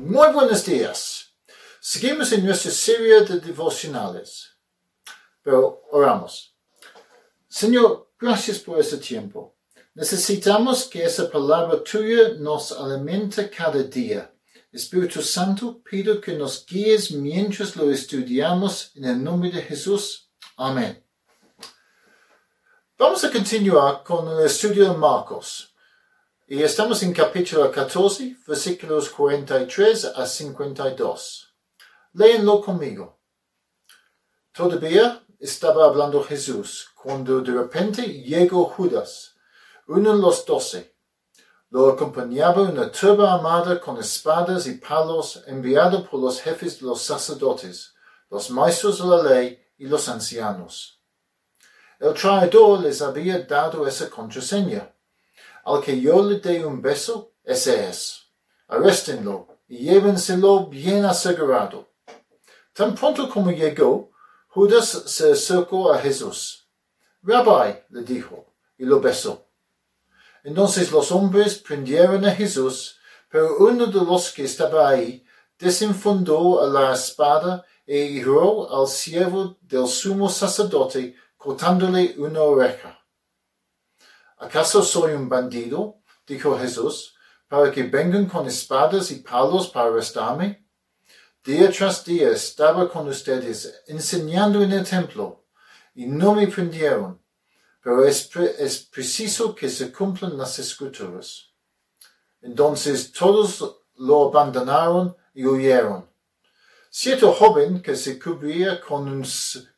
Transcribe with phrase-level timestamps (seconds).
[0.00, 1.34] Muy buenos días.
[1.80, 4.50] Seguimos en nuestra serie de devocionales.
[5.42, 6.56] Pero oramos.
[7.46, 9.54] Señor, gracias por este tiempo.
[9.94, 14.34] Necesitamos que esa palabra tuya nos alimente cada día.
[14.72, 20.30] Espíritu Santo, pido que nos guíes mientras lo estudiamos en el nombre de Jesús.
[20.56, 21.03] Amén.
[23.06, 25.74] Vamos a continuar con el estudio de Marcos.
[26.48, 31.54] Y estamos en capítulo 14, versículos 43 a 52.
[32.14, 33.18] Léenlo conmigo.
[34.52, 39.34] Todavía estaba hablando Jesús cuando de repente llegó Judas,
[39.86, 40.96] uno de los doce.
[41.68, 47.02] Lo acompañaba una turba armada con espadas y palos enviado por los jefes de los
[47.02, 47.92] sacerdotes,
[48.30, 50.93] los maestros de la ley y los ancianos.
[52.00, 54.94] El traidor les había dado esa contraseña
[55.64, 58.30] al que yo le dé un beso, ese es.
[58.68, 61.88] Arréstenlo y llévenselo bien asegurado.
[62.72, 64.10] Tan pronto como llegó,
[64.48, 66.68] Judas se acercó a Jesús.
[67.22, 69.46] Rabbi, le dijo, y lo besó.
[70.42, 72.98] Entonces los hombres prendieron a Jesús,
[73.30, 75.24] pero uno de los que estaba ahí
[75.58, 82.98] desenfundó la espada e hirió al siervo del sumo sacerdote cortándole una oreja.
[84.38, 86.00] ¿Acaso soy un bandido?
[86.26, 87.14] dijo Jesús,
[87.46, 90.66] para que vengan con espadas y palos para arrestarme.
[91.44, 95.44] Día tras día estaba con ustedes enseñando en el templo
[95.94, 97.22] y no me prendieron,
[97.82, 101.52] pero es, es preciso que se cumplan las escrituras.
[102.40, 106.08] Entonces todos lo abandonaron y huyeron.
[106.88, 109.22] Cierto joven que se cubría con,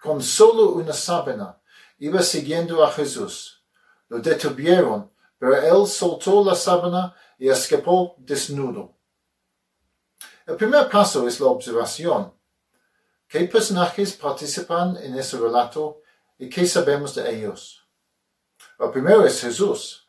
[0.00, 1.60] con solo una sábana
[1.98, 3.64] iba siguiendo a Jesús.
[4.08, 8.94] Lo detuvieron, pero él soltó la sábana y escapó desnudo.
[10.46, 12.32] El primer paso es la observación.
[13.28, 16.00] ¿Qué personajes participan en ese relato
[16.38, 17.86] y qué sabemos de ellos?
[18.78, 20.08] El primero es Jesús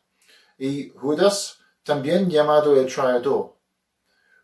[0.56, 3.59] y Judas, también llamado el traidor.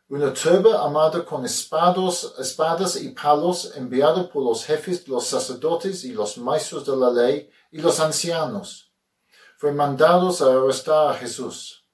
[0.08, 6.12] Una turba armada con espados, espadas y palos enviado por los jefes, los sacerdotes y
[6.12, 8.92] los maestros de la ley y los ancianos
[9.56, 11.84] fue mandados a arrestar a Jesús.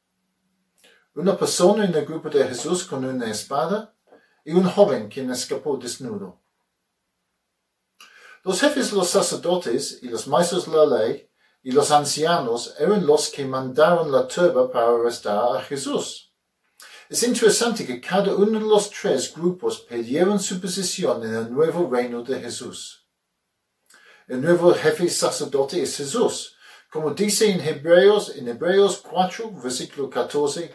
[1.15, 3.95] Una persona en el grupo de Jesús con una espada
[4.45, 6.39] y un joven quien escapó desnudo.
[8.45, 11.31] Los jefes los sacerdotes y los maestros de la ley
[11.63, 16.32] y los ancianos eran los que mandaron la turba para arrestar a Jesús.
[17.13, 21.87] Es interesante que cada uno de los tres grupos pidieron su posición en el nuevo
[21.91, 23.05] reino de Jesús.
[24.27, 26.57] El nuevo jefe sacerdote es Jesús,
[26.91, 30.75] como dice en Hebreos, en Hebreos 4, versículo 14,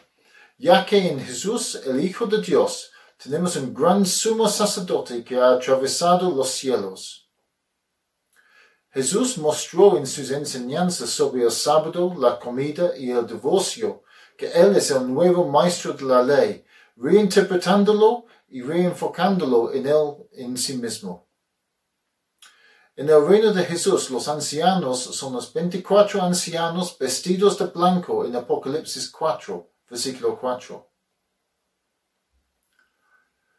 [0.59, 5.53] ya que en Jesús, el Hijo de Dios, tenemos un gran sumo sacerdote que ha
[5.53, 7.31] atravesado los cielos.
[8.91, 14.03] Jesús mostró en sus enseñanzas sobre el sábado, la comida y el divorcio
[14.37, 16.63] que Él es el nuevo maestro de la ley,
[16.95, 21.27] reinterpretándolo y reenfocándolo en Él en sí mismo.
[22.95, 28.35] En el reino de Jesús, los ancianos son los veinticuatro ancianos vestidos de blanco en
[28.35, 30.89] Apocalipsis 4, versículo 4.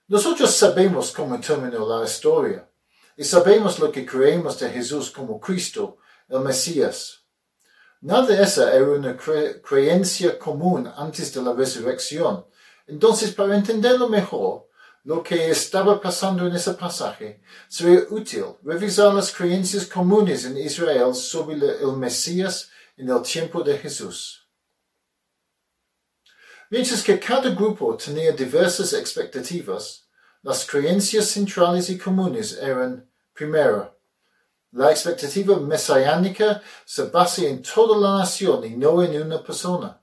[0.08, 2.68] Nosotros sabemos cómo terminó la historia
[3.16, 7.24] y sabemos lo que creemos de Jesús como Cristo, el Mesías.
[8.00, 12.46] Nada de esa era una creencia común antes de la resurrección.
[12.86, 14.68] Entonces, para entenderlo mejor,
[15.04, 21.14] lo que estaba pasando en ese pasaje, sería útil revisar las creencias comunes en Israel
[21.14, 24.46] sobre el Mesías en el tiempo de Jesús.
[26.70, 30.06] Mientras que cada grupo tenía diversas expectativas,
[30.42, 33.97] las creencias centrales y comunes eran, primero,
[34.72, 40.02] la expectativa mesiánica se basa en toda la nación y no en una persona.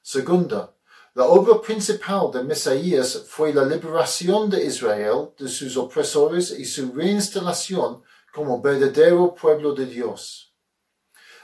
[0.00, 0.74] Segunda,
[1.14, 6.92] la obra principal de Mesías fue la liberación de Israel de sus opresores y su
[6.92, 10.54] reinstalación como verdadero pueblo de Dios.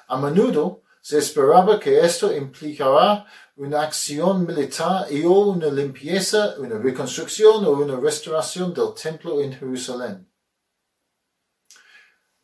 [0.08, 3.26] A menudo se esperaba que esto implicará
[3.56, 9.52] una acción militar y o una limpieza, una reconstrucción o una restauración del templo en
[9.52, 10.27] Jerusalén.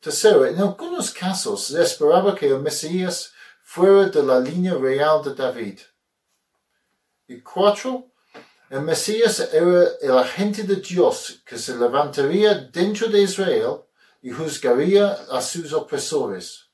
[0.05, 5.35] Tercero, en algunos casos se esperaba que el Mesías fuera de la línea real de
[5.35, 5.81] David.
[7.27, 8.13] Y cuatro,
[8.69, 13.81] el Mesías era el agente de Dios que se levantaría dentro de Israel
[14.21, 16.69] y juzgaría a sus opresores.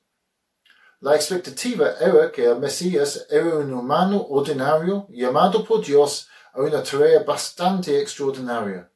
[0.99, 6.83] La expectativa era que el Mesías era un humano ordinario llamado por Dios a una
[6.83, 8.91] tarea bastante extraordinaria.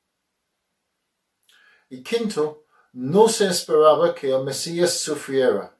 [1.88, 2.64] Y quinto,
[2.95, 5.77] no se esperaba que el Mesías sufriera.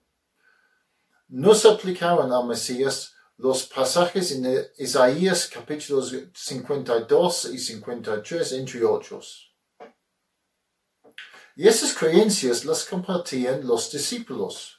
[1.30, 9.54] No se aplicaban al Mesías los pasajes en Isaías capítulos 52 y 53, entre otros.
[11.56, 14.78] Y esas creencias las compartían los discípulos.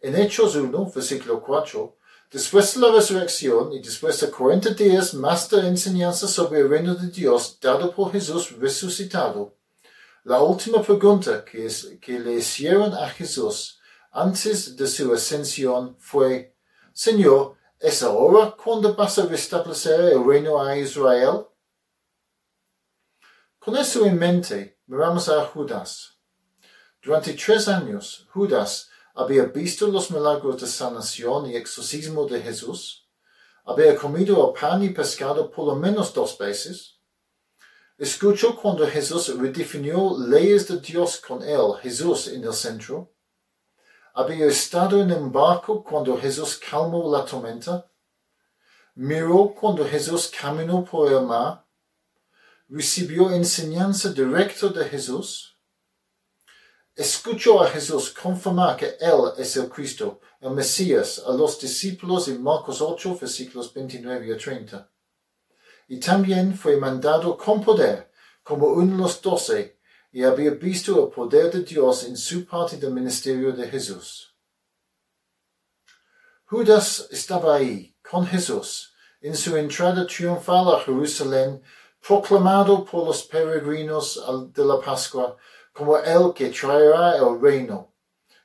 [0.00, 1.96] En Hechos 1, versículo 4,
[2.30, 6.94] después de la resurrección y después de 40 días más de enseñanza sobre el reino
[6.94, 9.56] de Dios dado por Jesús resucitado,
[10.26, 11.68] la última pregunta que,
[12.00, 13.78] que le hicieron a Jesús
[14.10, 16.56] antes de su ascensión fue,
[16.92, 21.46] Señor, ¿es ahora cuando vas a restablecer el reino a Israel?
[23.60, 26.18] Con eso en mente, miramos a Judas.
[27.00, 33.08] Durante tres años, Judas había visto los milagros de sanación y exorcismo de Jesús,
[33.64, 36.95] había comido el pan y pescado por lo menos dos veces,
[37.98, 43.12] escuchó cuando Jesús redefinió leyes de Dios con él, Jesús en el centro,
[44.14, 47.90] había estado en un barco cuando Jesús calmó la tormenta,
[48.94, 51.66] miró cuando Jesús caminó por el mar,
[52.68, 55.56] recibió enseñanza directa de Jesús,
[56.94, 62.42] escuchó a Jesús confirmar que Él es el Cristo, el Mesías, a los discípulos en
[62.42, 64.90] Marcos 8, versículos 29 a 30.
[65.88, 68.10] Y también fue mandado con poder,
[68.42, 69.78] como uno de los doce,
[70.12, 74.34] y había visto el poder de Dios en su parte del ministerio de Jesús.
[76.46, 81.62] Judas estaba ahí, con Jesús, en su entrada triunfal a Jerusalén,
[82.06, 84.22] proclamado por los peregrinos
[84.54, 85.36] de la Pascua
[85.72, 87.92] como el que traerá el reino,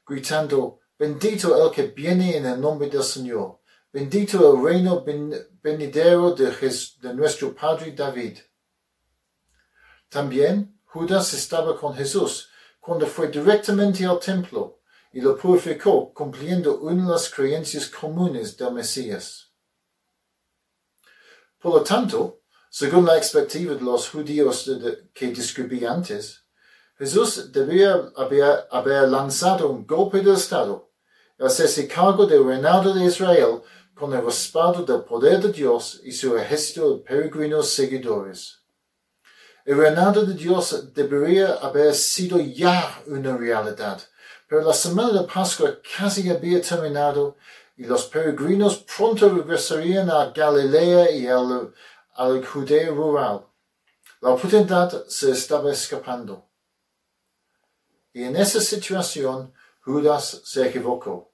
[0.05, 3.60] gritando, bendito el que viene en el nombre del Señor,
[3.91, 5.03] bendito el reino
[5.61, 8.39] venidero de, nuestro Padre David.
[10.09, 12.49] También Judas estaba con Jesús
[12.79, 14.79] cuando fue directamente al templo
[15.13, 19.51] y lo purificó cumpliendo una de las creencias comunes del Mesías.
[21.59, 24.69] Por lo tanto, según la expectativa de los judíos
[25.13, 26.45] que describí antes,
[26.97, 30.91] Jesús debía haber, lanzado un golpe de Estado
[31.37, 33.61] y hacerse cargo del reinado de Israel
[34.01, 38.63] con el respaldo del poder de Dios y su ejército de peregrinos seguidores.
[39.63, 44.01] El reinado de Dios debería haber sido ya una realidad,
[44.47, 47.37] pero la semana de Pascua casi había terminado
[47.77, 51.71] y los peregrinos pronto regresarían a Galilea y al,
[52.15, 53.45] al rural.
[54.19, 56.49] La oportunidad se estaba escapando.
[58.13, 61.30] Y en esa situación Judas se equivocó.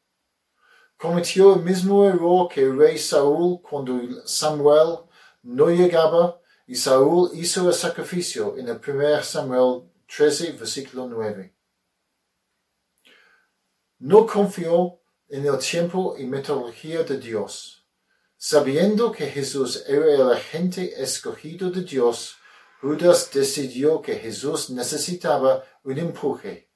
[0.97, 4.99] Cometió el mismo error que el rey Saúl cuando Samuel
[5.43, 11.53] no llegaba y Saúl hizo el sacrificio en el primer Samuel 13, versículo 9.
[13.99, 14.99] No confió
[15.29, 17.77] en el tiempo y metodología de Dios
[18.39, 22.35] Sabiendo que Jesús era el agente escogido de Dios,
[22.79, 26.66] Judas decidió que Jesús necesitaba un empuje.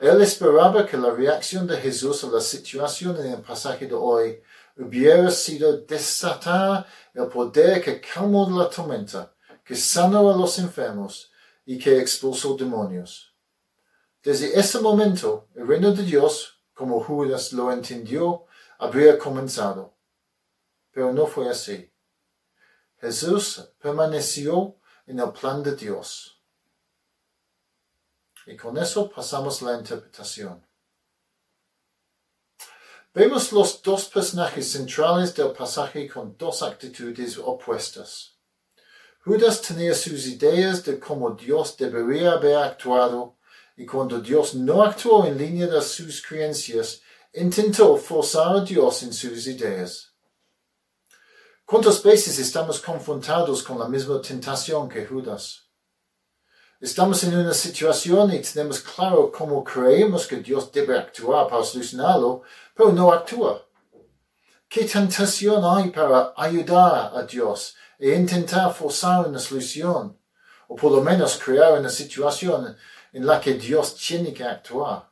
[0.00, 4.42] Él esperaba que la reacción de Jesús a la situación en el pasaje de hoy
[4.78, 11.30] hubiera sido desatar el poder que calmó la tormenta, que sanó a los enfermos
[11.66, 13.36] y que expulsó demonios.
[14.22, 18.46] Desde ese momento, el reino de Dios, como Judas lo entendió,
[18.78, 19.98] habría comenzado.
[20.92, 21.92] Pero no fue así.
[22.98, 26.39] Jesús permaneció en el plan de Dios.
[28.50, 30.66] Y con eso pasamos la interpretación.
[33.14, 38.34] Vemos los dos personajes centrales del pasaje con dos actitudes opuestas.
[39.24, 43.36] Judas tenía sus ideas de cómo Dios debería haber actuado
[43.76, 47.02] y cuando Dios no actuó en línea de sus creencias,
[47.32, 50.12] intentó forzar a Dios en sus ideas.
[51.64, 55.69] ¿Cuántas veces estamos confrontados con la misma tentación que Judas?
[56.80, 62.40] Estamos en una situación y tenemos claro cómo creemos que Dios debe actuar para solucionarlo,
[62.74, 63.66] pero no actúa.
[64.66, 70.16] ¿Qué tentación hay para ayudar a Dios e intentar forzar una solución?
[70.68, 72.74] O por lo menos crear una situación
[73.12, 75.10] en la que Dios tiene que actuar.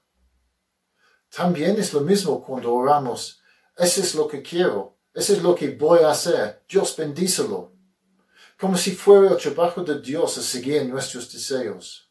[1.28, 3.42] También es lo mismo cuando oramos,
[3.76, 7.77] eso es lo que quiero, eso es lo que voy a hacer, Dios bendícelo.
[8.58, 12.10] Como si fuera el trabajo de Dios a seguir nuestros deseos.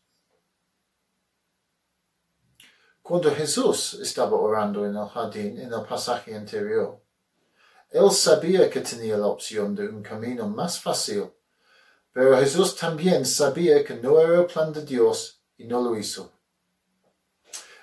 [3.01, 7.01] Cuando Jesús estaba orando en el jardín en el pasaje anterior,
[7.89, 11.31] él sabía que tenía la opción de un camino más fácil,
[12.13, 16.31] pero Jesús también sabía que no era el plan de Dios y no lo hizo.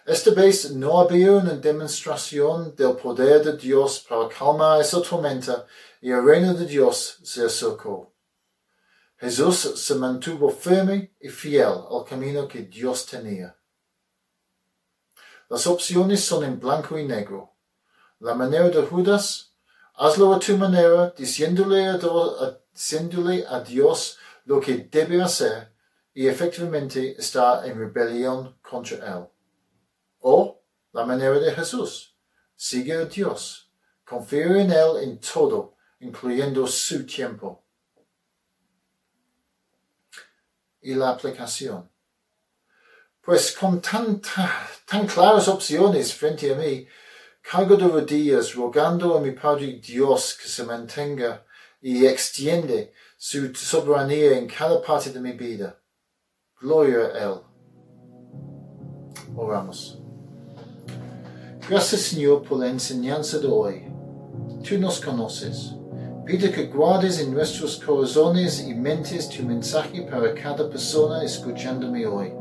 [0.06, 5.66] Esta vez no había una demostración del poder de Dios para calmar esa tormenta
[6.00, 8.13] y el reino de Dios se acercó.
[9.24, 13.56] Jesús se mantuvo firme y fiel al camino que Dios tenía.
[15.48, 17.54] Las opciones son en blanco y negro.
[18.20, 19.54] La manera de Judas,
[19.94, 21.98] hazlo a tu manera, diciéndole a,
[22.70, 25.72] diciéndole a Dios lo que debe hacer
[26.12, 29.26] y efectivamente está en rebelión contra Él.
[30.20, 30.60] O
[30.92, 32.14] la manera de Jesús,
[32.54, 33.72] sigue a Dios,
[34.04, 37.63] confía en Él en todo, incluyendo su tiempo.
[40.84, 41.90] Y la aplicación.
[43.22, 44.20] Pues con tan,
[44.86, 46.86] tan, claras opciones frente a mí,
[47.40, 51.44] caigo de rodillas rogando a mi Padre Dios que se mantenga
[51.80, 55.80] y extiende su soberanía en cada parte de mi vida.
[56.60, 57.40] Gloria a Él.
[59.34, 59.98] Oramos.
[61.66, 63.86] Gracias Señor por la enseñanza de hoy.
[64.68, 65.74] Tú nos conoces.
[66.24, 72.32] Pide que guardes en nuestros corazones y mentes tu mensaje para cada persona escuchándome hoy.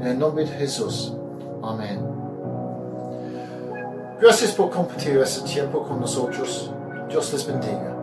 [0.00, 1.12] En el nombre de Jesús.
[1.62, 2.00] Amén.
[4.20, 6.72] Gracias por compartir este tiempo con nosotros.
[7.08, 7.95] Dios les bendiga.